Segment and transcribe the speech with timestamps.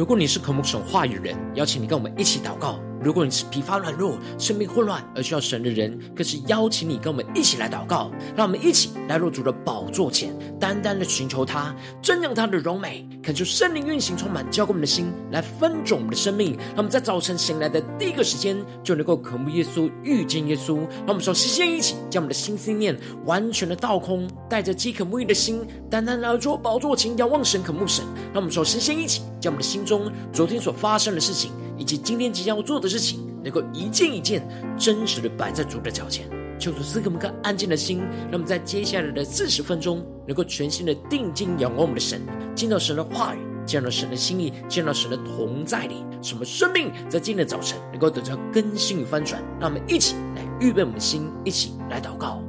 [0.00, 2.80] 如果你是渴慕神话语人，邀请你跟我们一起祷告。
[3.02, 8.10] 如果你是疲乏软弱、生命混乱而需要神的人，更是邀请你跟我们一起来祷告。
[8.36, 16.56] 让我们一起来入主的宝座前，单单的寻求他，瞻仰他的荣美，恳求圣灵运行充满，浇灌我们的心，来分盛我们的生命。
[16.68, 20.76] 让我们在早晨醒来的第一个时间，就能够渴慕耶稣、遇见耶稣。
[20.76, 22.94] 让我们说，先一起将我们的心思念
[23.24, 28.04] 完全的倒空，带着饥渴沐浴的心，单单来到宝座前，仰望神、渴慕神。
[28.32, 31.50] 让我们说，先一起将我们的心中昨天所发生的事情，
[31.80, 34.46] 以及今天即将要做的事情，能够一件一件
[34.78, 42.20] 真实的摆在主的脚前，求主赐给我们一个安静的心，让我们在接下来的四十分钟，能够全心的定睛仰望我们的神，
[42.54, 49.42] 见到神的话语，见到神的心意，见到神的同在里，什么生命在今天的早晨能够得到更新与翻转。
[49.58, 52.42] 让我们一起来预备我们的心，一起来祷告。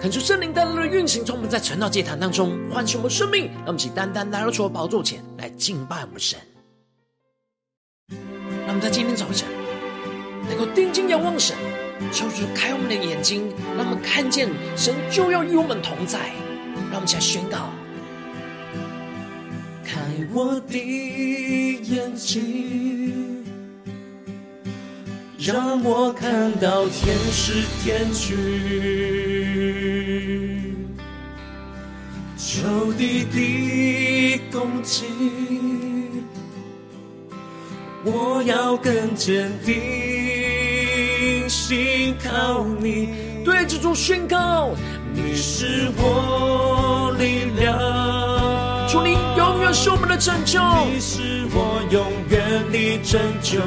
[0.00, 6.38] 恳求圣灵单单的运行，从我们在晨祷祭坛当中唤醒我们生命，让我们请单单来到主的宝座前来敬拜我们神。
[8.08, 9.46] 让我们在今天早晨
[10.48, 11.54] 能够定睛仰望神，
[12.10, 16.32] 求主开我们的眼睛，让我们看见神就要与我们同在。
[16.90, 17.68] 让我们起来宣告：
[19.84, 20.00] 开
[20.32, 22.99] 我的眼睛，
[25.42, 28.36] 让我看到天使天军。
[32.36, 35.06] 仇敌的攻击，
[38.04, 43.08] 我要更坚定，信靠你，
[43.42, 44.74] 对着主宣告，
[45.14, 47.78] 你是我力量，
[48.90, 50.60] 主你永远是我们的拯救，
[50.92, 52.38] 你是我永远
[52.70, 53.60] 的拯救，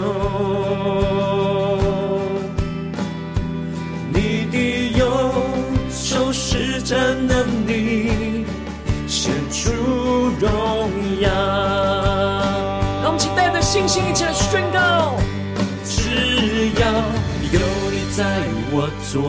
[4.13, 4.55] 你的
[4.97, 5.01] 右
[5.89, 8.45] 手施展能力。
[9.05, 9.71] 献出
[10.39, 10.49] 荣
[11.19, 11.29] 耀，
[13.01, 15.15] 让我们请带着信心一起来宣告：
[15.85, 16.87] 只要
[17.51, 17.59] 有
[17.91, 19.21] 你在我左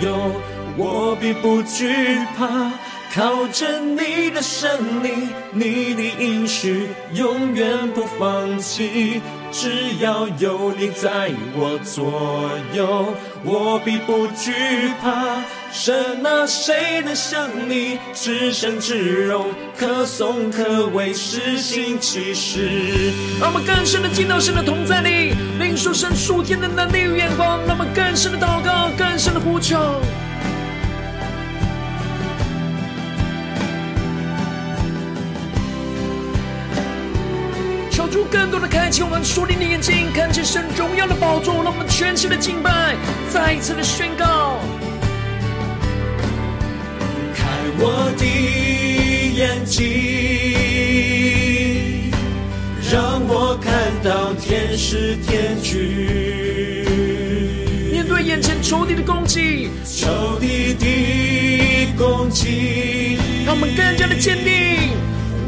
[0.00, 0.06] 右，
[0.76, 2.72] 我必不惧怕。
[3.14, 5.10] 靠着你的胜利，
[5.52, 9.20] 你的应许永远不放弃。
[9.50, 9.68] 只
[10.00, 13.12] 要有你在我左右，
[13.44, 14.50] 我必不惧
[15.02, 15.44] 怕。
[15.70, 23.12] 神啊，谁能像你至圣至荣，可颂可畏，施行奇事。
[23.38, 27.60] 让我们更深的进到神的同在里，领受神属天的能力与眼光。
[27.66, 29.76] 让我们更深的祷告，更深的呼求。
[38.12, 42.94] 主更多的开启我们属灵的眼睛，看见神荣耀的宝座，让我们全新的敬拜，
[43.30, 44.58] 再一次的宣告。
[47.34, 47.42] 开
[47.78, 48.26] 我的
[49.34, 49.80] 眼睛，
[52.92, 53.72] 让我看
[54.04, 56.84] 到天使天军。
[57.90, 63.16] 面对眼前仇敌的攻击，仇敌的攻击，
[63.46, 64.92] 让我们更加的坚定。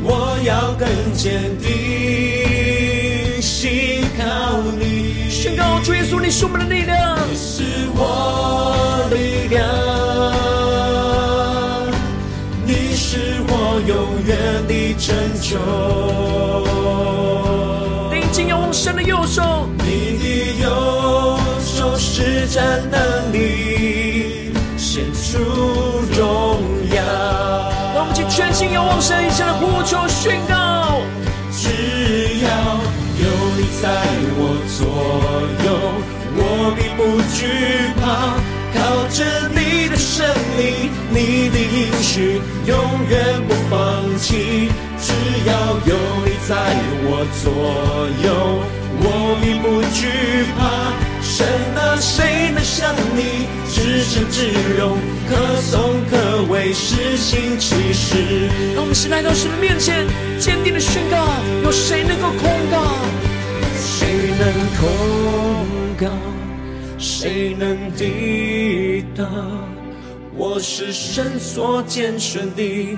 [0.06, 5.30] 我要更坚定，信靠你。
[5.30, 7.64] 宣告主耶稣，你是我们的力量，你是
[7.94, 9.64] 我力量，
[12.66, 14.36] 你是我永远
[14.68, 15.58] 的拯救。
[18.10, 20.24] 定睛仰望神的右手，你的
[20.62, 25.38] 右手施展能力，显出
[26.14, 26.62] 荣
[28.34, 31.00] 全心仰望神，一起来呼求宣告。
[31.52, 31.70] 只
[32.42, 32.48] 要
[33.22, 33.26] 有
[33.56, 33.88] 你在
[34.34, 34.84] 我左
[35.64, 35.66] 右，
[36.34, 37.46] 我并不不惧
[38.00, 38.34] 怕。
[38.74, 40.26] 靠着你的胜
[40.58, 42.76] 利，你的应许永
[43.08, 44.68] 远不放弃。
[44.98, 45.12] 只
[45.46, 45.54] 要
[45.86, 45.94] 有
[46.24, 46.56] 你在
[47.06, 47.46] 我左
[48.24, 48.26] 右，
[54.14, 54.96] 至圣至荣，
[55.28, 58.48] 可颂可畏，是心其事。
[58.72, 60.06] 让我们先来到神的面前，
[60.38, 61.26] 坚定的宣告：
[61.64, 62.94] 有谁能够控告？
[63.74, 64.46] 谁能
[64.78, 64.86] 控
[65.98, 66.06] 告？
[66.96, 69.26] 谁能抵挡？
[70.36, 72.96] 我是神所拣选的。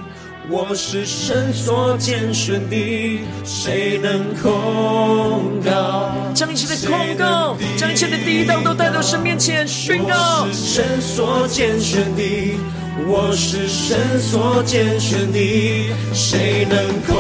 [0.48, 6.12] 我是神所拣选的，谁能控告？
[6.34, 8.62] 将一切的控告，将一切的抵挡？
[8.62, 10.44] 都带到神面前宣告。
[10.44, 12.60] 我是神所拣选的，
[13.08, 17.16] 我是神所拣选的，谁能控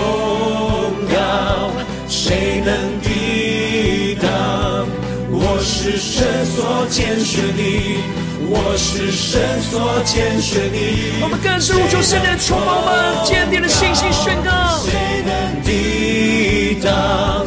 [1.12, 1.72] 告？
[2.08, 2.72] 谁能
[3.02, 4.86] 抵挡？
[5.32, 7.98] 我是神所拣选的。
[8.48, 10.78] 我是神所拣选的，
[11.20, 14.78] 我们更是呼求圣灵的充满，我们坚定的信心宣告。
[14.86, 14.92] 谁
[15.26, 17.44] 能抵挡？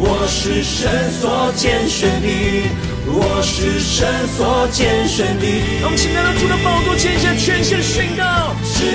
[0.00, 2.64] 我是神所拣选的，
[3.12, 4.08] 我是神
[4.38, 5.44] 所拣选的。
[5.84, 8.56] 我们请来到主的宝座前，向全线宣告。
[8.72, 8.88] 只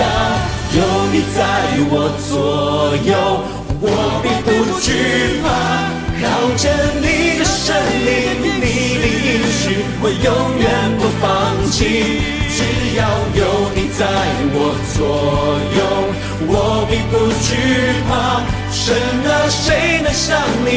[0.00, 0.02] 要
[0.72, 0.80] 有
[1.12, 3.12] 你在我左右，
[3.82, 3.92] 我
[4.24, 4.88] 必不惧
[5.44, 5.46] 怕。
[6.18, 6.24] 靠
[6.56, 6.64] 着
[6.98, 8.08] 你的胜利，
[8.42, 8.87] 你的应
[9.58, 10.26] 许，我永
[10.62, 10.66] 远
[10.98, 11.26] 不放
[11.70, 11.78] 弃。
[12.54, 12.62] 只
[12.96, 13.00] 要
[13.34, 13.42] 有
[13.74, 14.00] 你在
[14.54, 14.56] 我
[14.94, 14.96] 左
[15.78, 15.80] 右，
[16.46, 16.52] 我
[16.88, 17.14] 并不
[17.44, 17.48] 惧
[18.08, 18.10] 怕。
[18.70, 18.94] 神
[19.26, 20.26] 啊，谁能像
[20.64, 20.68] 你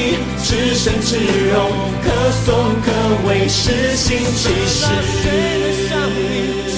[0.44, 1.16] 至身至
[1.52, 1.56] 荣，
[2.04, 2.06] 可
[2.44, 2.48] 颂
[2.82, 2.88] 可
[3.28, 4.80] 畏，是心其实？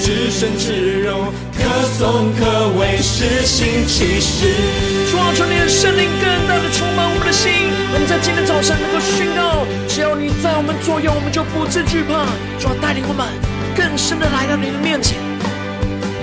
[0.04, 1.64] 至圣至荣，可
[1.96, 4.52] 颂可畏，是心，其事？
[5.10, 7.50] 主啊，求你的圣灵更大的充满我们的心。
[7.90, 12.28] 我们在今天早上能够宣告：只要你在我们左右，我们就不致惧怕。
[12.60, 13.24] 主啊，带领我们
[13.74, 15.16] 更深的来到你的面前，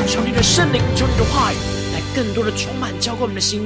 [0.05, 1.57] 求你的圣灵，求你的话语
[1.91, 3.65] 来更多的充满浇灌我们的心，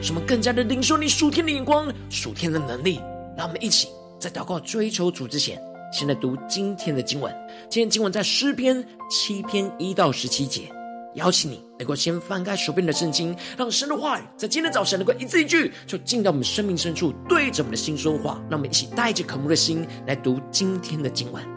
[0.00, 3.00] 使我们更加的领受你属天的眼光、属天的能力。
[3.36, 3.88] 让我们一起
[4.20, 5.58] 在祷告追求主之前，
[5.92, 7.34] 现在读今天的经文。
[7.68, 10.62] 今天经文在诗篇七篇一到十七节。
[11.14, 18.38] 邀请你能够先翻开手边的圣经，让神的话语在今天早晨能够一字一句，就进到我们生命深处，对着我们的心说话。
[18.50, 21.55] 让我们一起带着渴慕的心来读今天的经文。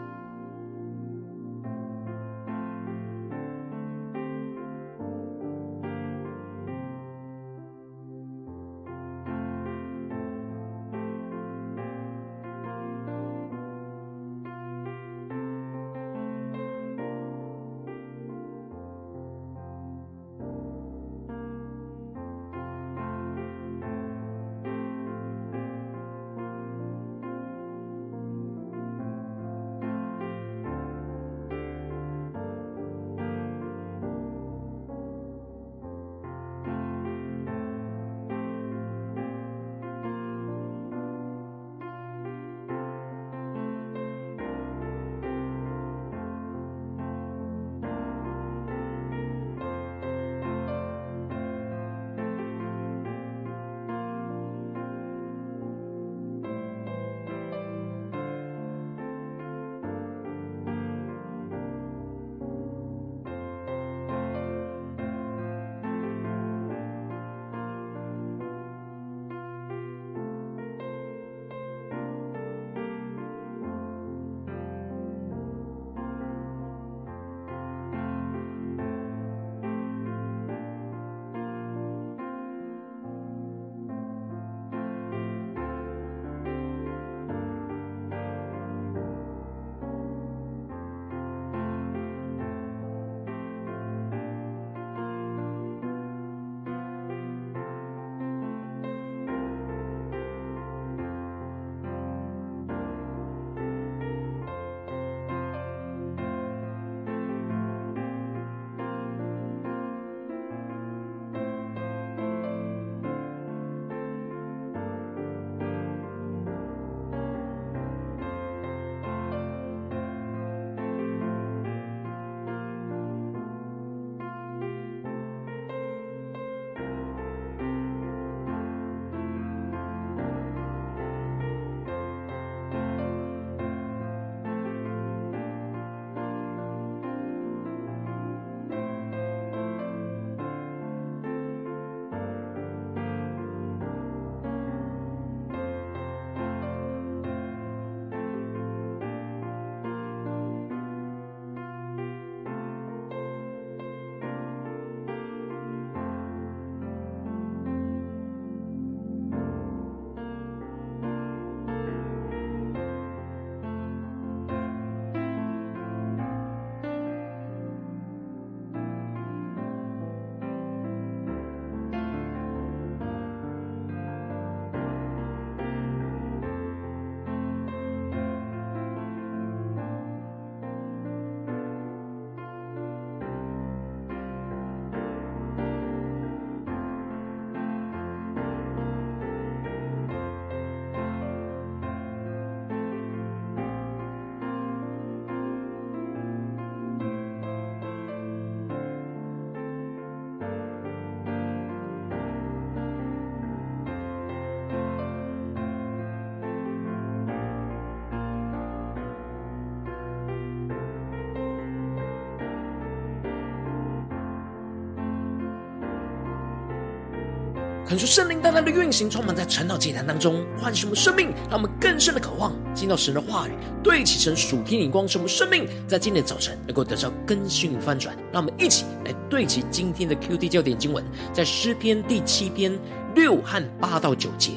[217.90, 223.50] 恳求圣灵大大的运行，充满在晨祷祭坛当中，唤醒我们生命，让我们更深的渴望进到神的话语，
[223.82, 228.16] 对齐成属天灵光，使我们生命在今天的早晨能够得到更新与翻转。
[228.32, 232.78] 让我们一起来对齐今天的 QD 焦点经文，在诗篇第七篇
[233.16, 234.52] 六和八到九节。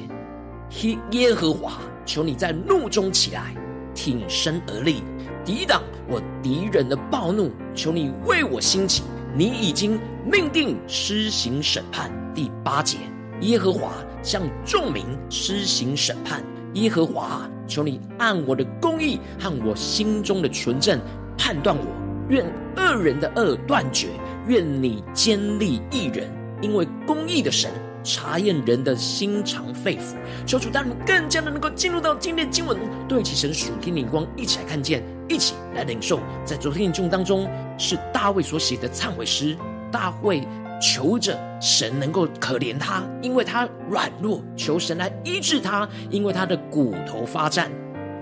[0.83, 3.55] 耶耶和华，求你在怒中起来，
[3.95, 5.01] 挺身而立，
[5.43, 7.51] 抵挡我敌人的暴怒。
[7.73, 9.01] 求你为我兴起，
[9.35, 12.11] 你已经命定施行审判。
[12.35, 12.97] 第八节。
[13.43, 16.43] 耶和华向众民施行审判。
[16.75, 20.99] 耶和华，求你按我的公义和我心中的纯正
[21.37, 21.85] 判断我。
[22.29, 22.45] 愿
[22.77, 24.07] 恶人的恶断绝，
[24.47, 26.27] 愿你坚立义人，
[26.61, 27.69] 因为公义的神
[28.01, 30.15] 查验人的心肠肺腑。
[30.47, 36.21] 求主带领更加的能够进入到今天经文，对齐神属天灵光，一起来看见，一起来领受。
[36.45, 37.47] 在昨天的经文当中，
[37.77, 39.55] 是大卫所写的忏悔诗。
[39.91, 40.47] 大卫。
[40.83, 47.71] 求着神能够可怜他，因为他软弱；求神来医治他，因为他的骨头发战。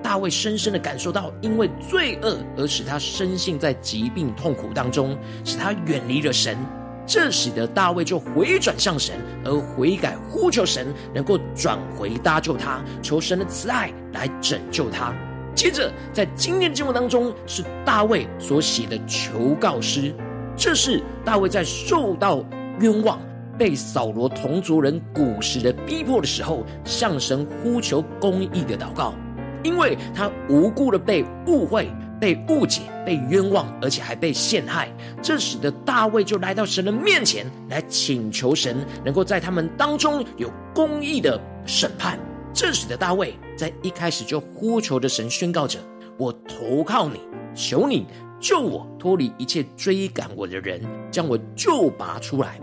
[0.03, 6.55] 大卫深深的感受到，因为罪恶而使他深陷在疾病痛苦当中，使他远离了神。
[7.07, 15.11] 这使得大卫就回转向神，而悔改呼求神能够转回搭救他，求神的慈爱来拯救他。
[15.55, 20.13] 接着，在今天的经文当中，是大卫所写的求告诗。
[20.63, 22.45] 这是大卫在受到
[22.81, 23.19] 冤枉、
[23.57, 29.15] 被扫罗同族人古时的逼迫的时候，向神呼求公义的祷告，
[29.63, 31.89] 因为他无故的被误会、
[32.19, 34.87] 被误解、被冤枉，而且还被陷害，
[35.19, 42.19] 这使得大卫就来到神的面前来请求神能够在他们当中有公义的审判。
[42.53, 45.79] 这使得大卫在一开始就呼求着神，宣告着
[46.19, 47.19] ：“我投靠你，
[47.55, 48.05] 求你。”
[48.41, 50.81] 救我脱离一切追赶我的人，
[51.11, 52.59] 将我救拔出来。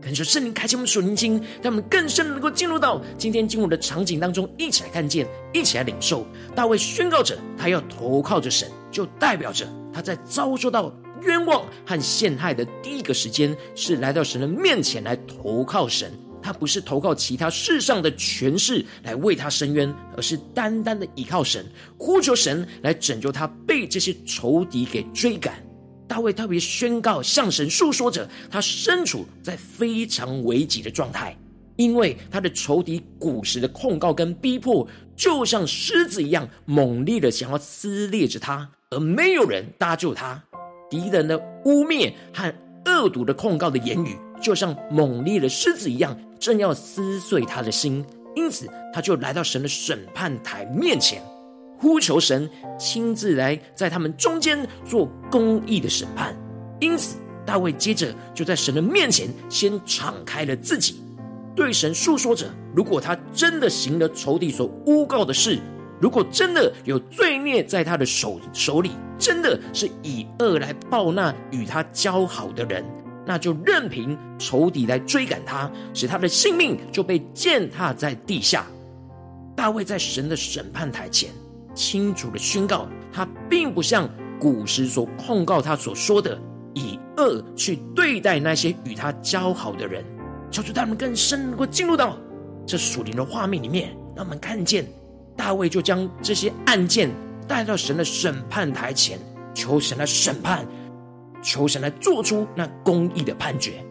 [0.00, 6.24] 恳求圣灵开启我们属灵经，让我们更深能够进入到今天经文的场景当中，一起来看见，一起来领受。
[6.54, 16.12] 大卫宣告着，他要投靠着神，就代表着他在遭受到冤枉和陷害的第一个时间，是来到神的面前来投靠神。
[16.48, 21.62] 他不是投靠其他世上的权势来为他伸冤，而是单单的依靠神，
[21.98, 25.62] 呼求神来拯救他，被这些仇敌给追赶。
[26.08, 31.36] 大卫特别宣告，向神诉说着他身处在非常危急的状态，
[31.76, 40.42] 因为他的仇敌古时的控告跟逼迫，就像狮子一样猛烈的想要撕裂着他，而没有人搭救他。
[40.88, 41.36] 敌人的
[41.66, 42.50] 污蔑和
[42.86, 46.18] 恶毒的控告的言语，就像猛烈的狮子一样。
[46.38, 48.04] 正要撕碎他的心，
[48.34, 51.22] 因此他就来到神的审判台面前，
[51.78, 56.36] 呼求神亲自来在他们中间做公义的审判。
[56.80, 61.02] 因此，大卫接着就在神的面前先敞开了自己，
[61.54, 65.58] 对神诉说着：如果他真的行了仇敌所诬告的事，
[66.00, 72.84] 如果真的有罪孽在他的手手里，真的是以恶来报那与他交好的人。
[73.28, 78.64] 那就任凭仇敌来追赶他，使他的性命就被践踏在地下。
[79.54, 81.28] 大卫在神的审判台前，
[81.74, 84.08] 清楚的宣告，他并不像
[84.40, 86.40] 古时所控告他所说的，
[86.72, 90.02] 以恶去对待那些与他交好的人。
[90.50, 92.16] 求主他们更深能够进入到
[92.66, 94.86] 这属灵的画面里面，让我们看见
[95.36, 97.10] 大卫就将这些案件
[97.46, 99.18] 带到神的审判台前，
[99.52, 100.66] 求神来审判。
[101.42, 103.84] 求神来做出那公义的判决。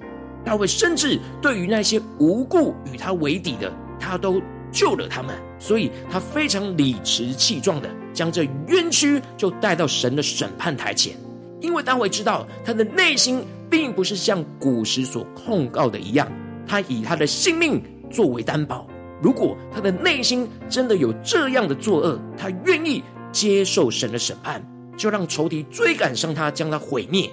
[0.44, 5.36] 大卫甚至对于那些无故与他为敌的，他都救了他们。
[5.60, 11.18] 所以他非常理直气壮的将这冤屈就带到神的审判台前。
[11.60, 16.32] 因为大卫知道他的内心并不是像古时所控告的一样，
[16.68, 18.88] 他以他的性命作为担保。
[19.20, 24.64] 如果他的内心真的有这样的作恶，他愿意接受神的审判。
[24.98, 27.30] 就让仇敌追赶上他，将他毁灭。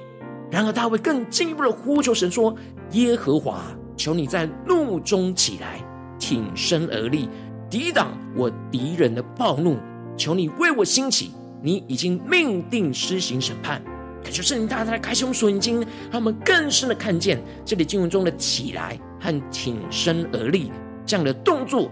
[0.50, 2.54] 然而大卫更进一步的呼求神说
[2.92, 3.62] ：“耶和华，
[3.96, 5.84] 求你在怒中起来，
[6.18, 7.28] 挺身而立，
[7.68, 9.78] 抵挡我敌人的暴怒。
[10.16, 13.82] 求你为我兴起，你已经命定施行审判。”
[14.24, 15.80] 可求圣灵大大的开启我们属灵经，
[16.10, 20.70] 让我们更深的看见这里经文中的起来和挺身而立
[21.04, 21.90] 这样的动作。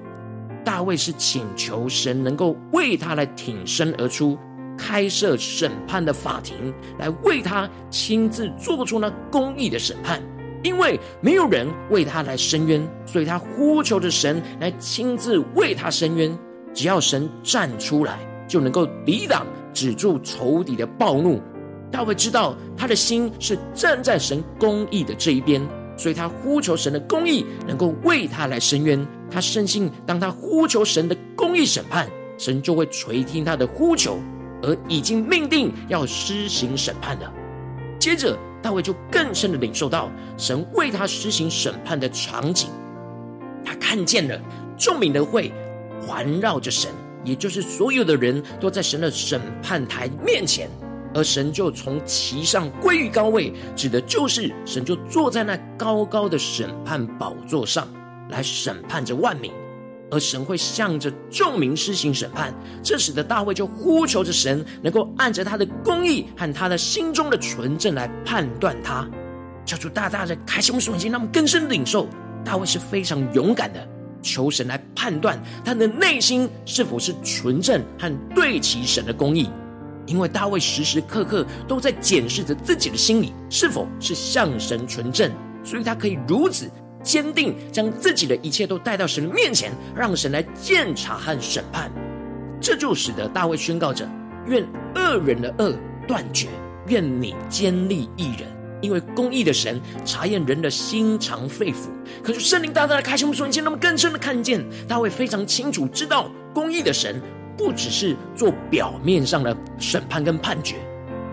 [0.64, 4.38] 大卫是请求神能够为他来挺身而出。
[4.76, 10.22] 开设审判的法庭，来为他亲自做出那公义的审判，
[10.62, 16.36] 因为没有人为他来伸冤，所以他呼求着神来亲自为他伸冤。
[16.74, 21.40] 只要神站出来，就能够抵挡、止住仇敌的暴怒。
[21.90, 25.60] 大卫知道他的心是站在神公义的这一边，
[25.98, 29.06] 所以他呼求神的公义能够为他来伸冤。
[29.30, 34.18] 他深信，当他呼求神的公义审判，神就会垂听他的呼求，
[34.62, 37.32] 而已经命定要施行审判了。
[37.98, 42.70] 接着，大卫就更深的领受到神为他施行审判的场景。
[43.64, 44.40] 他看见了
[44.76, 45.52] 众民的会
[46.00, 46.90] 环绕着神，
[47.24, 50.68] 也就是所有的人都在神的审判台面前。
[51.14, 57.86] 而神就从其上归于高位，指的就是神就坐在那高高的审判宝座上
[58.30, 59.52] 来审判着万民，
[60.12, 62.54] 而神会向着众民施行审判。
[62.82, 69.08] 这使得大卫就呼求着神，能够按着他的公义和他的心中的纯正来判断他。
[69.64, 72.06] 求主大大的开启我们属灵心，让我们更深领受
[72.44, 73.88] 大卫是非常勇敢的，
[74.20, 79.48] 求神来判断他的内心是否是纯正和对齐神的公义。
[80.04, 85.30] 因为大卫时时刻刻都在检视着自己的心里是否是向神纯正，
[85.62, 86.68] 所以他可以如此
[87.02, 91.90] 坚定，将自己的一切都带到神的面前，让神来鉴察和审判。
[92.60, 94.08] 这就使得大卫宣告着：
[94.46, 95.74] 愿恶人的恶
[96.06, 96.48] 断绝，
[96.86, 98.48] 愿你坚立一人，
[98.80, 101.88] 因为公义的神查验人的心肠肺腑。
[102.22, 107.20] 可是圣灵大大的开启我们属灵心，让我们更深的看见，大卫非常清楚知道公义的神。
[107.54, 110.76] 不只是做表面上的审判跟判决，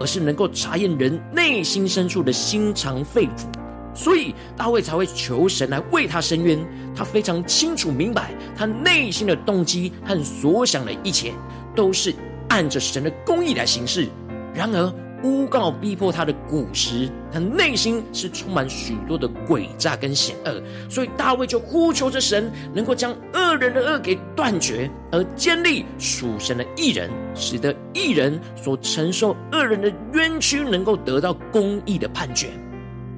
[0.02, 3.46] 而是能够查验人内心深处的心肠肺腑，
[3.94, 6.60] 所以大卫才会求神来为他伸冤。
[6.96, 11.34] 他非常清楚明白，他内心的动机和所想的一切，
[11.76, 12.14] 都是
[12.50, 14.08] 按着神的公义来行事。
[14.54, 32.48] 然而，诬告逼迫他的古时，他内心是充满许多的诡诈跟险恶，所以大卫就呼求着神，能够将恶人的恶给断绝，而建立属神的义人，使得义人所承受恶人的冤屈能够得到公义的判决，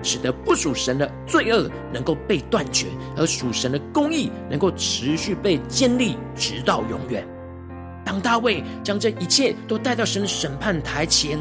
[0.03, 7.27] 使得不属神的罪恶能够被断绝，而属神的公义能够持续被建立直到永远。
[8.03, 11.39] 当大卫将这一切都带到神的审判台前。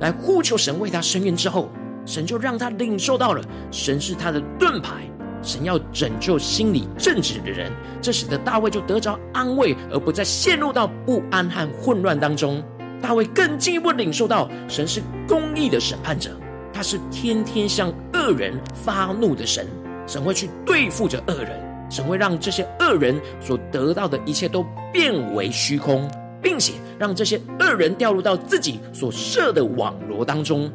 [0.00, 1.68] 来呼求神为他伸冤之后，
[2.06, 5.02] 神就让他领受到了神是他的盾牌，
[5.42, 7.70] 神要拯救心里正直的人。
[8.00, 12.64] 这使得大卫就得着安慰，而不再陷入到不安和混乱当中。
[13.02, 16.30] 大卫更进一步领受到神是公义的审判者，
[16.80, 19.66] 他是天天向恶人发怒的神，
[20.06, 26.10] 神会去对付着恶人，神会让这些恶人所得到的一切都变为虚空。
[26.40, 30.72] 并且让这些恶人掉入到自己所设的网罗当中，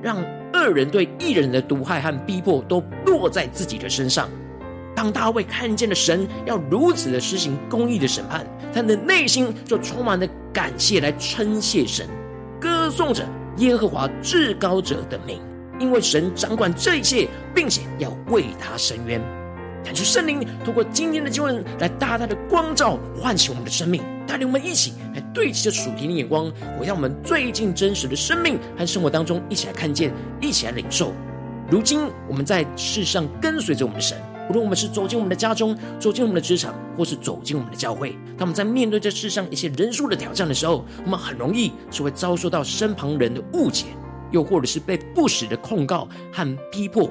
[0.00, 0.16] 让
[0.54, 4.30] 恶人对艺人的毒害和逼迫都落在自己的身上。
[4.96, 12.08] 当大卫看见了神要如此的施行公义的审判，他的内心就充满了感谢，来称谢神，
[12.58, 13.22] 歌颂着
[13.62, 15.40] 耶和华至高者的名，
[15.78, 19.20] 因为神掌管这一切，并且要为他伸冤。
[19.84, 24.02] 感谢圣灵透过今天的经文来大大的光照，唤醒我们的生命。
[24.26, 31.12] 带领我们一起来对齐着属天的眼光，回到我们最近真实的生命和生活当中，一起来看见，一起来领受。
[31.70, 43.86] 如今我们在世上跟随着我们的神，无论我们是走进我们的家中，走进我们的职场，或是走进我们的教会，当我们在面对这世上一些人数的挑战的时候，我们很容易是会遭受到身旁人的误解，
[44.30, 47.10] 又或者是被不实的控告和逼迫。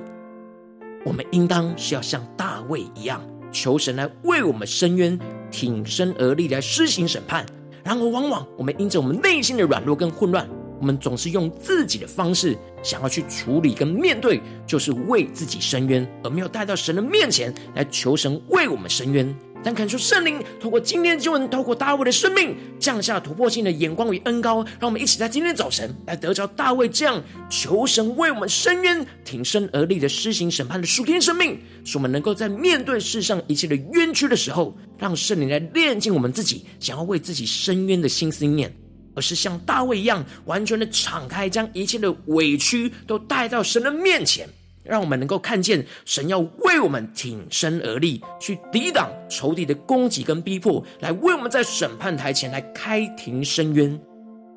[1.03, 3.21] 我们应当是要像大卫一样。
[3.51, 7.45] 求神来为我们伸冤，挺身而立来施行审判。
[7.83, 10.47] 然而，往往我们因着我们内心的软弱跟混乱，
[10.81, 19.33] 我们总是用自己的方式想要去处理跟面对，就是为自己伸冤，而没有带到神的面前来求神为我们伸冤。
[19.63, 38.73] 但恳求圣灵透过今天的经文，透过大卫的生命降下突破性的眼光与恩膏，让我们一起在今天早晨来得着大卫这样求神为我们伸冤、挺身而立的施行审判的属天生命，使我们能够在面对世上一切的冤屈的时候，让圣灵来炼净我们自己想要为自己伸冤的心思念，
[39.15, 44.47] 而是像大卫一样完全的敞开，将一切的委屈都带到神的面前。
[44.83, 54.01] 让我们能够看见神要为我们挺身而立，去抵挡仇敌的攻击跟逼迫，来为我们在审判台前来开庭伸冤，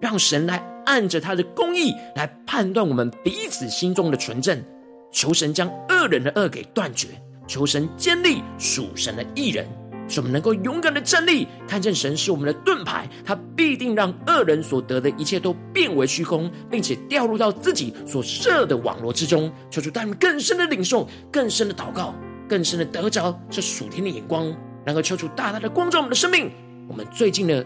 [0.00, 4.64] 让神来按着他的公义来判断我们彼此心中的纯正，
[5.12, 7.08] 求神将恶人的恶给断绝，
[7.46, 9.68] 求神坚立属神的义人。
[10.08, 19.52] 使我们能够勇敢的站立，看见神是我们的盾牌，他必定让恶人所得的一切都变为虚空，并且掉入到自己所设的网罗之中。
[19.70, 22.14] 求主带我们更深的领受，更深的祷告，
[22.48, 26.50] 更深的得着这属天的眼光，然后求主大大的光照我们的生命。
[26.88, 27.64] 我们最近的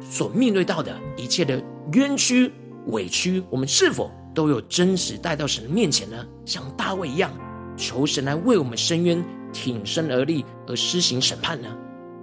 [0.00, 2.52] 所面对到的一切的冤屈、
[2.86, 6.24] 委屈，我们是否都有真实带到神的面前呢？
[6.44, 7.32] 像大卫一样。
[7.76, 11.68] 求神来为我们伸冤、挺身而立而施行审判呢？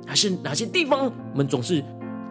[0.06, 1.84] 还是哪些地方我们总是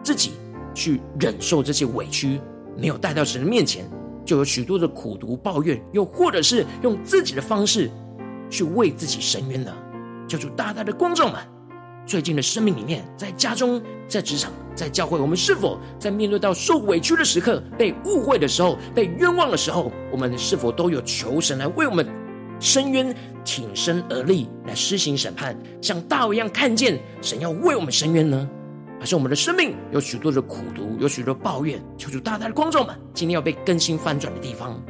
[0.03, 0.31] 自己
[0.73, 2.39] 去忍受这些委屈，
[2.75, 3.89] 没有带到神的面前，
[4.25, 7.89] 就有许多的苦读抱怨，又或者是用自己的方式
[8.49, 9.71] 去为自己伸冤呢？
[10.27, 11.35] 求主大大的光照们，
[12.05, 22.05] 最近的生命里面，在家中、在职场、在教会，我们是否在面对到受委屈的时刻、被误会的时候、被冤枉的时候，我们是否都有求神来为我们
[22.59, 23.15] 伸冤、
[23.45, 28.49] 挺身而立，来施行审判，像大卫一样看见神要为我们伸冤呢？
[28.99, 31.79] 还是我们的生命有许多的苦毒，有许多抱怨？
[31.97, 34.81] 求主大大的观众们，今天要被更新翻转的地方。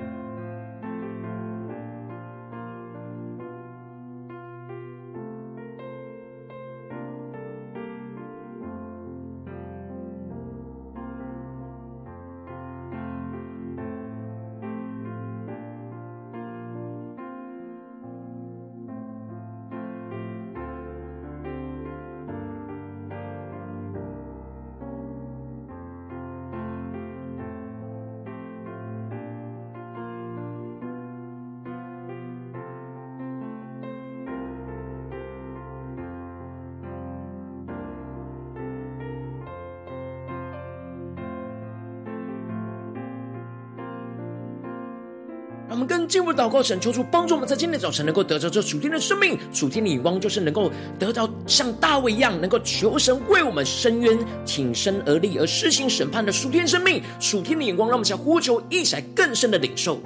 [46.07, 57.89] 进入祷告，神求主帮助我们，在今天早晨能够得着这属天的生命、属天的眼光，就是能够得到像大卫一样，能够求神为我们伸冤、挺身而立而施行审判的属天生命、属天的眼光。
[57.89, 60.01] 让我们想呼求，一起来更深的领受。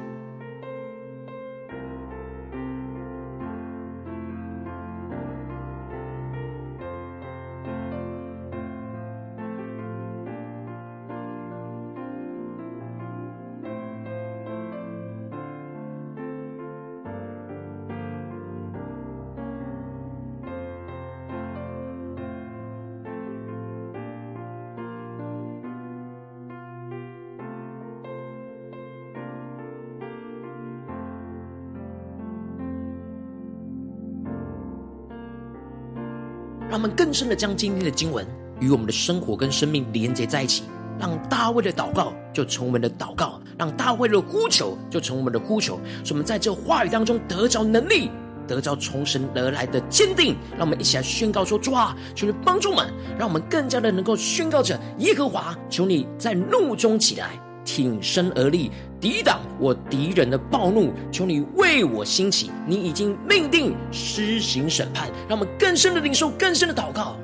[36.72, 38.26] 让我们更深的将今天的经文
[38.62, 40.64] 与我们的生活跟生命连接在一起，
[40.98, 48.10] 让大卫的祷告就成我们的祷告，让大卫的呼求就成我们的呼求，使我们在这话语当中得着能力，
[48.48, 50.38] 得着从神而来的坚定。
[50.52, 52.88] 让我们一起来宣告说：主啊，求你帮助我们，
[53.20, 57.32] 让我们更加的能够宣告着耶和华，求你在怒中起来，
[57.74, 58.70] 挺身而立。
[59.00, 62.52] 抵挡我敌人的暴怒，求你为我兴起。
[62.68, 67.18] 你已经命定施行审判，让我们更深的领受，更深的祷告。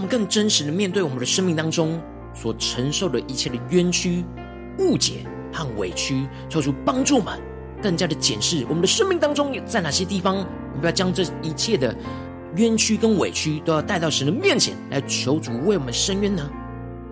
[0.00, 2.00] 我们更真实的面对我们的生命当中
[2.32, 4.24] 所承受的一切的冤屈、
[4.78, 7.38] 误解和委屈，求主帮助我们
[7.82, 11.94] 更加的检视我们的生命当中在哪些地方，我们要将这一切的
[12.56, 16.50] 冤屈跟委屈都要带到神的面前来求主为我们伸冤呢？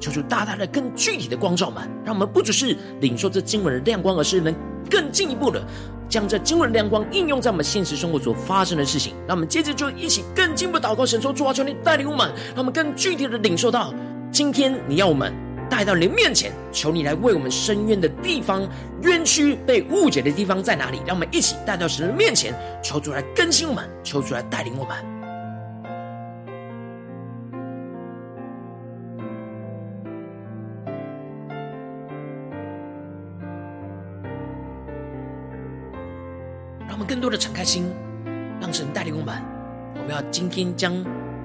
[0.01, 4.55] 求主大大的、更具体的光照们，让我们不只是领受这经文的亮光，而是能
[4.91, 5.63] 更进一步的。
[6.09, 13.93] 将这经文的亮光应用在我们现实生活所发生的事情，那我们接着就一起更进一步祷告，神说：主啊，求你带领我们，让我们更具体的领受到，
[14.33, 15.33] 今天你要我们
[15.69, 18.67] 带到你面前，求你来为我们伸冤的地方，
[19.03, 20.99] 冤屈被误解的地方在哪里？
[21.07, 25.18] 让我们一起带到神的面前，求主来更新我们，求主来带领我们。
[37.09, 37.91] 更多的敞开心，
[38.61, 39.35] 让神带领我们。
[39.95, 41.03] 我们要今天将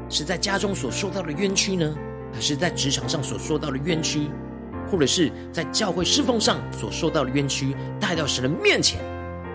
[0.10, 1.96] 是在家中所受到的冤屈呢，
[2.34, 4.28] 还是在职场上所受到的冤屈，
[4.92, 9.00] 或者是在教会侍奉上所受到的冤屈，带到神的面前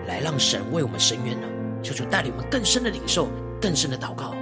[0.07, 1.47] 来，让神为我们伸冤呢？
[1.83, 3.29] 求主带领我们更深的领受，
[3.61, 4.33] 更深的祷告。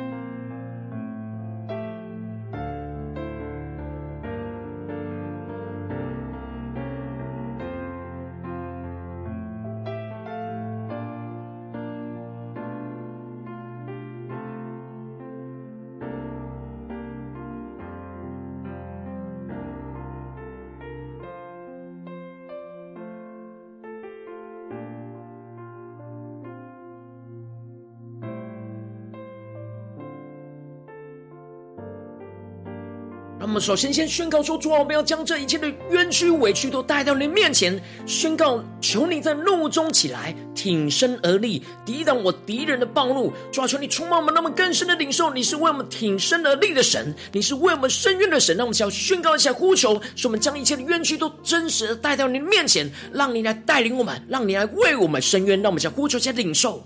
[33.47, 43.31] 那么首先先宣告说：主啊，我们要将这一切的冤屈委屈都带到你面前，宣告求你在怒中起来，挺身而立，抵挡我敌人的暴怒。
[43.49, 48.57] 主啊，求你充满我们，那么更深的领受，你是为我们挺身而立的神，你是为我们伸冤的神。
[48.57, 55.61] 让我们想要宣告一下呼求，说我们将一切的冤屈都真实的带到你的面前，让你来带领我们，让你来为我们伸冤。
[55.61, 56.85] 让我们想呼求一下领受。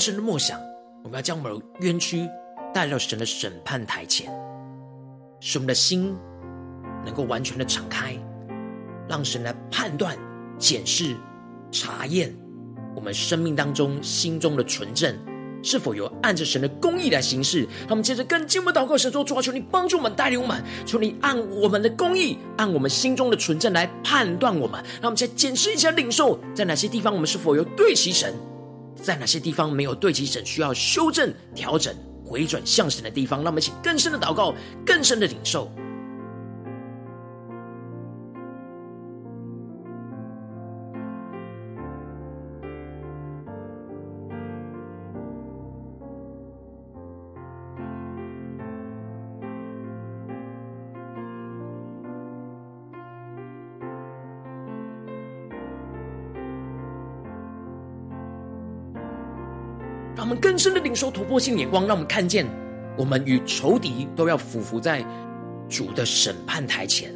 [0.00, 0.58] 深的默想，
[1.04, 2.26] 我们要将我们的冤屈
[2.72, 4.32] 带到神的审判台前，
[5.38, 6.16] 使我们的心
[7.04, 8.16] 能够完全的敞开，
[9.08, 10.16] 让神来判断、
[10.58, 11.14] 检视、
[11.70, 12.34] 查验
[12.96, 15.14] 我们生命当中心中的纯正
[15.62, 17.60] 是否有按着神的公义来行事。
[17.80, 24.82] 让我们接着更进一步祷告，神说：主啊，求你帮助我们，带领我们，求你按我们的公义，按我们心中的纯正来判断我们。
[24.94, 28.34] 让我们再检视一下领受，在哪些地方我们是否有对齐神。
[29.02, 35.70] 在哪些地方没有对齐神，需要修正、调整、回转向神的地方，让我们一起更深的祷告，更深的领受。
[61.00, 62.46] 受突破性眼光，让我们看见，
[62.94, 65.02] 我们与仇敌都要俯伏在
[65.66, 67.10] 主的审判台前。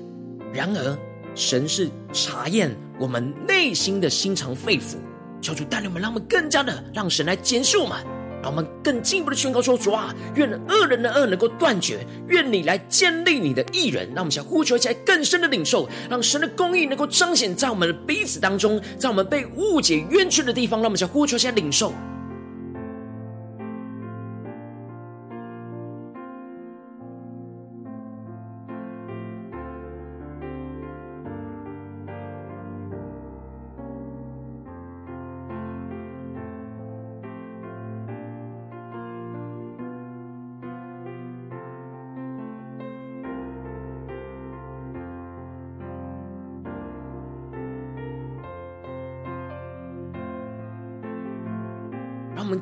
[0.55, 0.99] 然而，
[1.35, 4.97] 神是查验我们内心的心肠肺腑。
[5.43, 7.99] 求主带领我们，让我们更加的让神来检视我们，
[8.43, 14.07] 让我们更进一步的宣告说：主啊，愿恶人的恶能够断绝，愿你来建立你的义人。
[14.15, 21.93] 让我们想呼求起来更深的领受，让神的公义能够彰显在我们的彼此当中，在我们被误解冤屈的地方，让我们想呼求起来领受。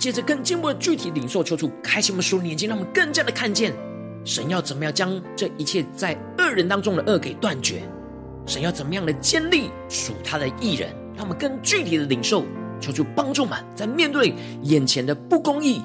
[0.02, 3.72] 接着更进一步的具体领受，求主开启我们属灵眼睛，让我们更加的看见
[4.24, 7.84] 神要怎么样将这一切在恶人当中的恶给断绝，
[8.44, 12.42] 神要怎么样的建立属他的义人，让我们更具体的领受，
[12.80, 15.80] 求主帮助们，在面对眼前的不公义、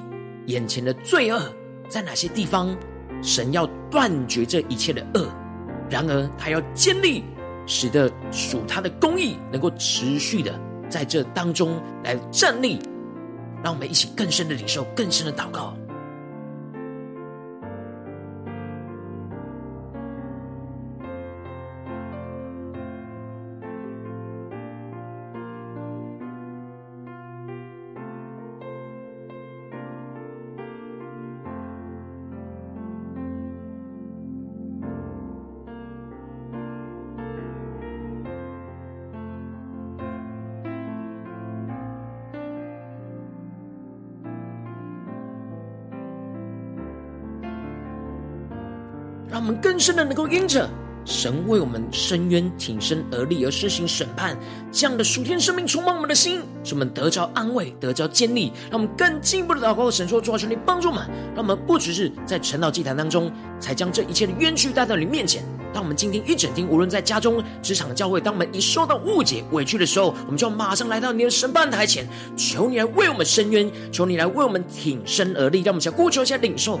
[0.46, 1.40] 眼前的罪恶，
[1.88, 2.76] 在哪些地方
[3.22, 5.28] 神要断绝这一切的恶，
[5.88, 7.22] 然而他要建立，
[7.68, 12.80] 使得属他的公义能够持续的在这当中来站立。
[13.62, 15.76] 让我们一起更深的领受，更深的祷告。
[49.38, 50.68] 让我们更深的能够因着
[51.04, 54.36] 神为我们伸冤、挺身而立而施行审判，
[54.72, 58.52] 这样的属天生命充满我们的心，使我们得着安慰、得着坚立。
[58.68, 65.44] 让我们更进一步的祷告，神说：主啊，求你帮助我们，让我们不只是在晨祷祭坛当中，才将这一切的冤屈带到你面前。
[65.72, 75.60] 当我们今天一整天，无论在家中、职场、教会，当我们一受到误解、委屈的时候，我们就要马上来到你的审判台前，求你来为我们伸冤，求你来为我们挺身而立。
[75.60, 76.80] 让我们想呼求一下领受。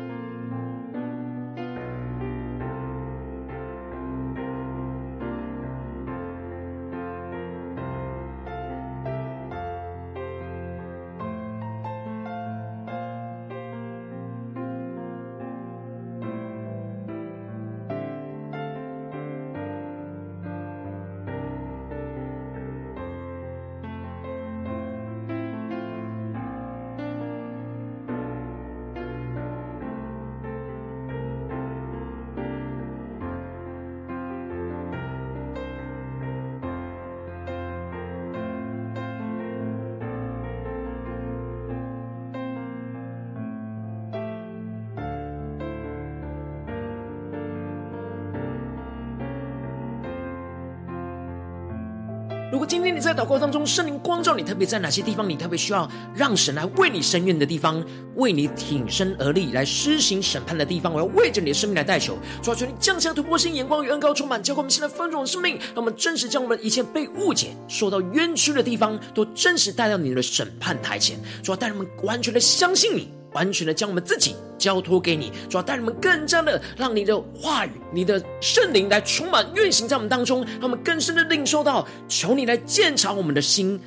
[53.13, 57.83] 在祷告当中，圣灵光照你，特别在哪些地方，你特别需要让神来为你伸冤的地方，
[58.15, 73.20] 为你挺身而立来施行审判的地方，我要为着你的生命来代求，主啊，求你降下突破性眼光与恩膏充满，教会我们现在丰盛的生命，让我们真实将我们一切被误解、受到冤屈的地方，都真实带到你的审判台前，主啊，带我们完全的相信你。
[73.33, 83.79] 完全的将我们自己交托给你，主要带你们更加的让你的话语、你的圣灵来充满运行在我们当中，让我们更深的领受到，求你来鉴察我们的心，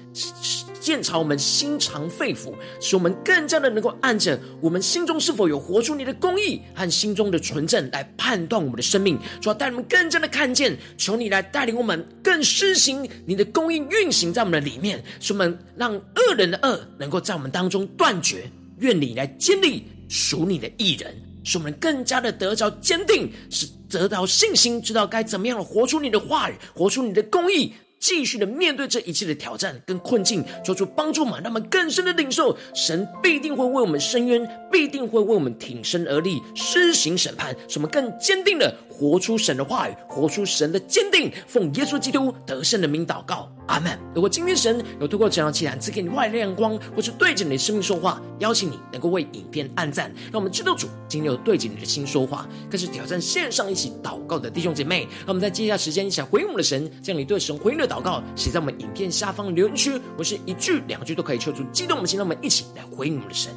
[0.81, 9.19] 鉴察我们心肠肺腑，使我们更加的能够按着我们心中是否有活出你的公义和心中的纯正来判断我们的生命。
[9.41, 18.51] 主要带你们更加的看见，求你来带领我们更施行你的公义运行在我们的里面，使我们让恶人的恶能够在我们当中断绝。
[18.79, 27.73] 愿你来建立属你的艺人，使我们更加的得着坚定，是得到信心，知道该怎么样活出你的话语，活出你的公义。
[28.01, 41.31] 继续的面对这一切的挑战跟困境，做出帮助嘛，让我们更深的领受，神必定会为我们伸冤，必定会为我们挺身而立，施行审判，使我们更坚定的活出神的话语，活出神的坚定。
[41.49, 43.99] 奉耶稣基督得胜的名祷告，阿门。
[44.15, 55.09] 如果今天神有透过这样祈祷赐给你外亮光，或是对着你的生命说话，邀请你能够为影片按赞，让我们知道主今天有对着你的心说话，更是挑战线上一起祷告的弟兄姐妹。
[55.21, 63.53] 让我们在接下来时间一起来回应我们的神，将你对神回应的祷告写在我们影片下方留言区，不是一句两句都可以求出激动我们的心，让我们一起来回应我们的神。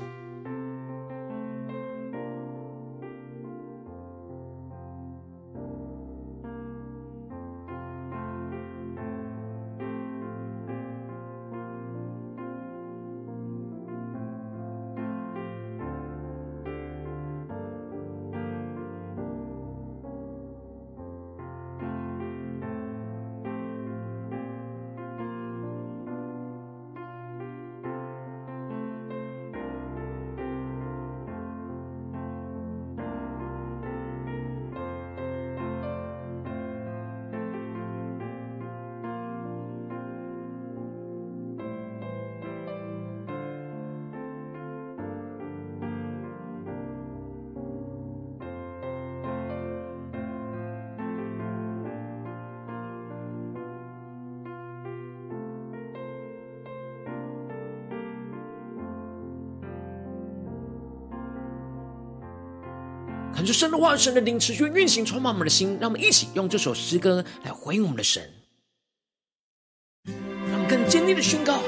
[63.58, 65.80] 神的话，神的灵持续运行，充满我们的心。
[65.82, 68.22] 让我们一起用这首诗歌来回应我们的神，
[70.06, 71.64] 让我们更坚定的宣告：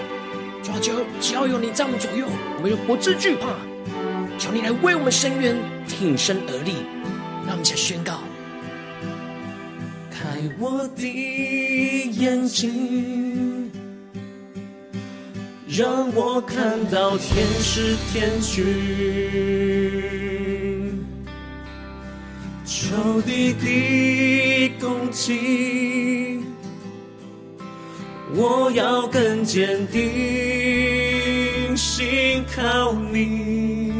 [0.61, 0.79] 主啊，
[1.19, 2.27] 只要有你在我们左右，
[2.57, 3.57] 我们就不致惧怕。
[4.37, 6.73] 求你来为我们伸冤，挺身而立。
[7.47, 8.19] 让我们一起宣告：
[10.11, 13.71] 开我的眼睛，
[15.67, 20.48] 让我看到天使天军。
[22.89, 26.39] 仇敌的攻击，
[28.33, 33.93] 我要更坚定，信靠你，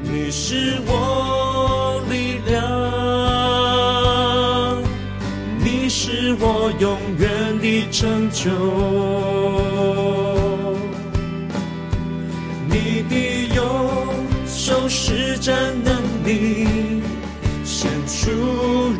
[0.00, 2.60] 你是我力量，
[5.58, 8.48] 你是我永远的拯救，
[12.68, 13.60] 你的右
[14.46, 15.92] 手施展能
[16.24, 16.99] 力。
[18.10, 18.30] 出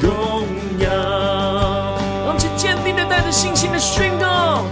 [0.01, 0.47] 荣
[0.79, 4.65] 耀，让我们坚定的带着信心的宣告：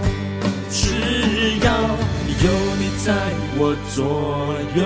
[0.71, 1.69] 只要
[2.39, 3.13] 有你在
[3.57, 4.81] 我左右，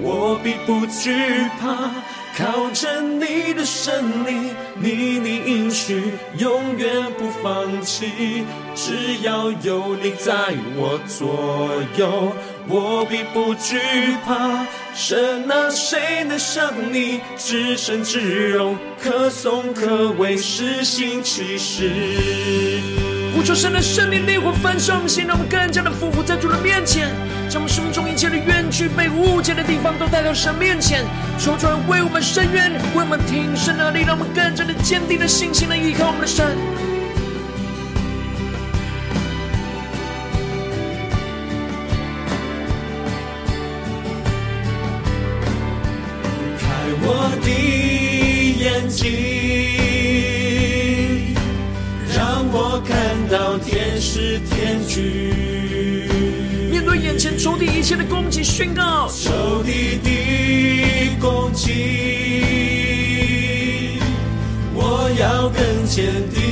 [0.00, 1.90] 我必不惧怕。
[2.38, 8.44] 靠着你的胜利，你的应许永远不放弃。
[8.74, 10.32] 只要有你在
[10.76, 12.32] 我左右，
[12.68, 13.78] 我必不惧
[14.24, 14.66] 怕。
[14.94, 21.90] 神啊，谁能像你至圣至荣，可颂可畏，施行奇事。
[23.34, 27.08] 呼求神的圣灵烈火焚烧我们心，让我们更加的俯伏在主的面前，
[27.50, 31.04] 将我们生命中一切的冤屈、被误解的地方都带到神面前，
[31.38, 36.56] 求主为我们伸冤，为我们挺身而立，让我们更加的坚定的信心来依靠我们的神。
[57.46, 61.70] 仇敌一切的攻击，宣告仇敌的攻击，
[64.74, 66.42] 我要更坚定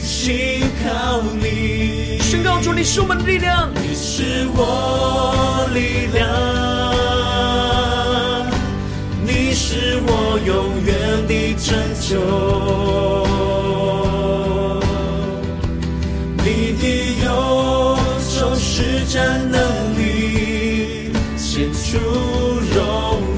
[0.00, 2.20] 信靠你。
[2.20, 6.30] 宣告主，你是我们的力量，你是我力量，
[9.26, 13.13] 你是我永远的拯救。
[19.14, 22.00] 神能力显出
[22.74, 22.82] 荣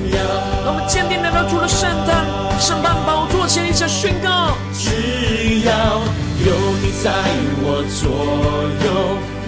[0.09, 0.17] 耀，
[0.65, 2.25] 让我们坚定来到主的圣坛，
[2.59, 6.01] 圣坛宝座前一下宣告：只要
[6.49, 7.13] 有你在
[7.61, 8.09] 我左
[8.89, 8.89] 右，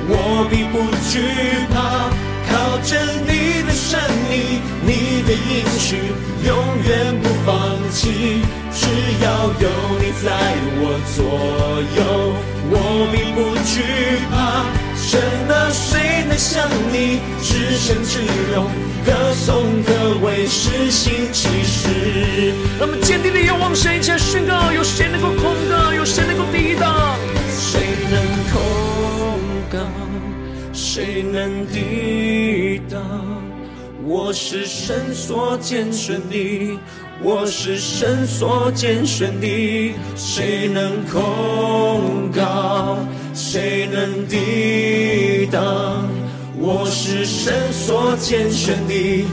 [0.04, 2.12] 我必不惧怕。
[2.44, 3.98] 靠着你的神
[4.28, 6.12] 力，你的应许
[6.44, 6.52] 永
[6.84, 7.56] 远不放
[7.90, 8.44] 弃。
[8.70, 8.84] 只
[9.24, 9.66] 要有
[9.96, 10.28] 你在
[10.76, 11.24] 我左
[11.96, 12.36] 右，
[12.68, 14.68] 我并不惧怕。
[14.94, 15.18] 神
[15.48, 15.70] 啊，
[16.38, 18.20] 向你至圣至
[18.54, 18.66] 荣，
[19.04, 22.54] 歌颂可畏，施行奇事。
[22.78, 25.92] 让我们坚定的仰望神，一起宣告：有谁能够控告？
[25.92, 27.18] 有谁能够抵挡？
[27.50, 28.22] 谁能
[28.52, 29.78] 控告？
[30.72, 33.02] 谁能抵挡？
[34.04, 36.78] 我是神所拣选的，
[37.20, 42.96] 我是神所拣选的，谁能控告？
[43.34, 46.08] 谁能抵挡？
[46.60, 49.24] 我是神所拣选的，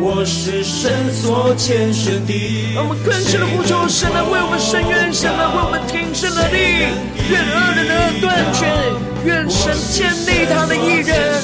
[0.00, 2.72] 我是神所拣选的。
[2.74, 6.88] 让我们更深的呼求，神来为我们伸冤，神来为我们挺身而立。
[7.28, 8.64] 愿恶人的恶断绝，
[9.26, 11.36] 愿神建立他的义人。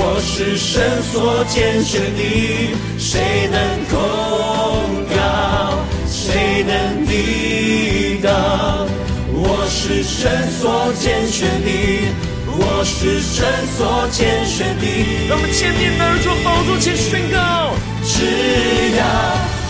[0.00, 5.84] 我是神所拣选的，谁能控告？
[6.08, 8.88] 谁能抵挡？
[9.34, 11.68] 我是神所拣选的，
[12.60, 13.46] 我是神
[13.76, 14.84] 所拣选的。
[15.28, 18.26] 让我们千年而坐宝座前宣告：只
[18.98, 19.02] 要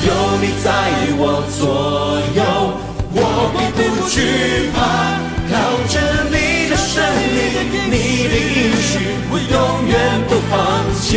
[0.09, 0.11] 有
[0.41, 0.73] 你在
[1.21, 1.61] 我左
[2.35, 2.41] 右，
[3.13, 3.21] 我
[3.53, 4.79] 必不惧怕。
[5.49, 5.53] 靠
[5.89, 5.95] 着
[6.29, 7.41] 你的胜利，
[7.89, 7.97] 你
[8.29, 9.57] 的应许，我永
[9.89, 9.97] 远
[10.29, 10.53] 不放
[11.01, 11.09] 弃。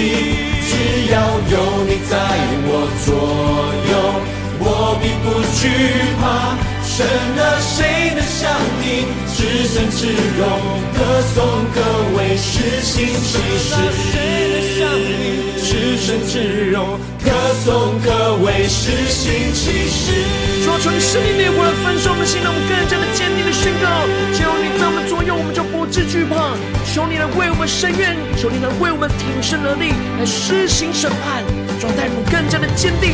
[0.68, 0.72] 只
[1.12, 1.16] 要
[1.52, 2.16] 有你在
[2.64, 3.12] 我左
[3.92, 3.94] 右，
[4.60, 5.26] 我必不
[5.60, 5.62] 惧
[6.22, 6.24] 怕。
[6.84, 7.06] 神
[7.40, 8.40] 啊，谁能像
[8.80, 8.84] 你
[9.62, 10.08] 至圣至
[10.40, 10.50] 荣，
[10.98, 11.78] 歌颂可
[12.18, 13.70] 畏，施行奇事？
[15.62, 17.30] 至圣至荣，可
[17.64, 20.26] 颂可畏，施行其事？
[20.66, 23.86] 主啊，求你圣灵烈火来焚烧我们心，让我们更加的坚定的宣告：
[24.34, 26.58] 只要你在我们左右，我们就不知惧怕。
[26.92, 31.46] 求你来为我们伸冤，求你来为我们挺身而立，来施行审判，
[31.80, 33.14] 主带我们更加的坚定，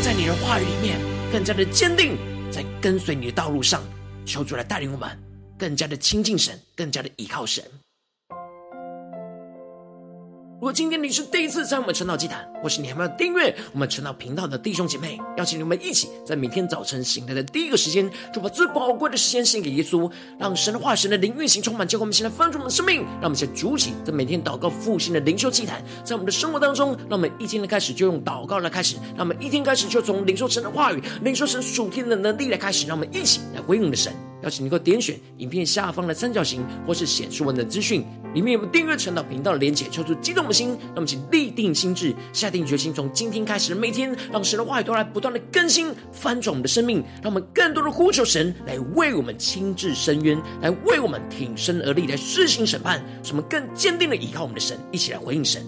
[0.00, 0.96] 在你的话语里面
[1.30, 2.16] 更加的坚定。
[2.50, 3.82] 在跟随你的道路上，
[4.24, 5.10] 求主来带领我们，
[5.64, 7.64] 更加的亲近神，更加的依靠神。
[10.64, 34.14] 如果今天你是第一次在我们晨祷祭坛，或是你还没有订阅我们晨祷频道的弟兄姐妹，邀请你们一起在每天早晨醒来的第一个时间，就把最宝贵的时间献给耶稣，让神的化、神的灵运行充满，结果我们现在翻转我们的生命，让我们先主起在每天祷告复兴的灵修祭坛，在我们的生活当中，让我们一天的开始就用祷告来开始，让我们一天开始就从领受神的话语、领受神属天的能力来开始，让我们一起来回应我们的神。
[34.42, 38.04] 邀请你够点选影片下方的三角形，或是显示文的资讯，
[38.34, 55.60] 里面有没有订阅晨祷频道的连结，抽出激动的心，让我们请立定心智，下定决心，从今天开始每天，让神的话语都来不断的更新翻转我们的生命，让我们更多的呼求神来为我们亲自伸冤，来为我们挺身而立，来施行审判，使我们更坚定的依靠我们的神，一起来回应神。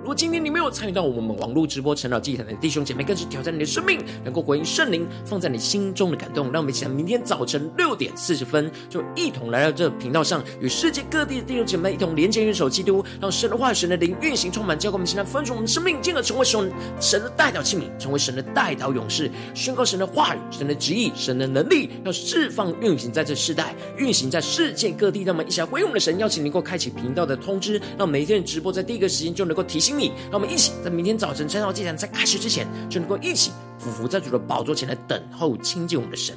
[0.00, 6.50] 如果今天你参与到我们网络直播晨祷祭坛的弟兄姐妹，更是挑战你的生命，能够回应圣灵放在你心中的感动。
[6.50, 25.22] 让我们一起在明天早晨六点四十分，就一同来到这频道上，与世界各地的弟兄姐妹一同连接、元首基督，让神的话语、神的灵运行充满，教灌我们，现在分出我们的生命，进而成为神神的代祷器皿，成为神的代祷勇士，宣告神的话语、神的旨意、神的能力，要释放运行在这世代，运行在世界各地。
[25.22, 30.08] 让我们一起来回应我们的神，邀请你能够开启频道的通知，让每一天的直播在第一个时间就能够提醒你。
[30.30, 33.50] 让我们一在明天早晨晨祷祭坛在开始之前，就能够一起
[33.80, 36.36] 匍伏在主的宝座前来等候亲近我们的神。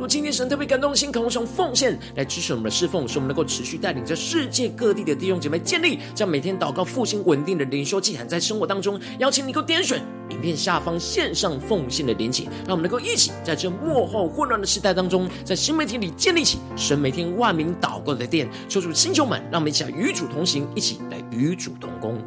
[0.00, 18.48] 若今天神特别感动的心，渴望从奉献来支持我们的侍奉，使我们能够持续带领着世界各地的弟兄姐妹建立这样每天祷告复兴稳定的灵修祭坛，在生活当中，邀请你能够点选影片下方线上奉献的连结，让我们能够一起在这幕后混乱的时代当中，在新媒体里建立起神每天万名祷告的殿。
[18.70, 22.18] 求主星球们，让我们一起来与主同行，一起来与主同工。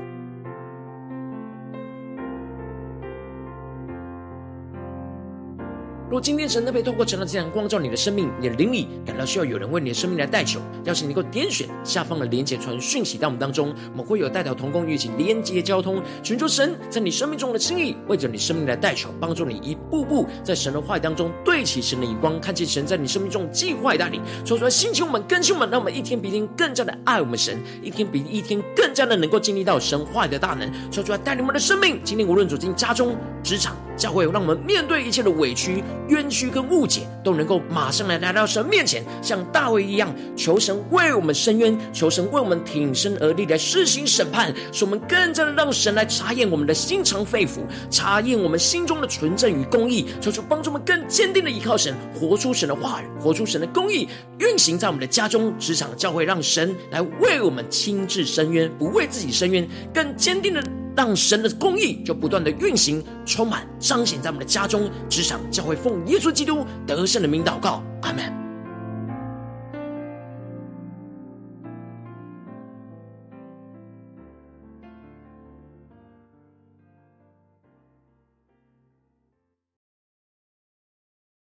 [6.14, 35.84] 若今天神特别透过晨祷祭坛光照你的生命，你的灵里感到需要有人为你的生命来代求，邀请你能够点选下方的连结传讯息到我们当中，我们会有代表同工，一起连接交通，寻求神在你生命中的心意，为着你生命来代求，帮助你一步步在神的话语当中对齐神的眼光，看见神在你生命中计划带领，说出来兴起我们更新我们，让我们一天比一天更加的爱我们神，一天比一天更加的能够经历到神话语的大能，说出来带领我们的生命，今天无论走进家中、职场、教会，让我们面对一切的委屈。
[36.08, 54.08] 冤屈跟误解都能够马上来来到神面前，像大卫一样，求神为我们伸冤，求神为我们挺身而立来施行审判，使我们更加的让神来查验我们的心肠肺腑，查验我们心中的纯正与公义，求主帮助我们更坚定的依靠神，活出神的话语，活出神的公义，
[54.40, 60.62] 运行在我们的家中、职场、教会，让神来为我们亲自伸冤，不为自己伸冤，更坚定的。
[60.96, 68.43] 让神的公义就不断的运行、充满、彰显在我们的家中、职场、教会，奉耶稣基督得胜的名祷告，阿门。